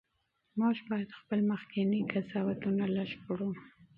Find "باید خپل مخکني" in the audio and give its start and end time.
0.89-1.99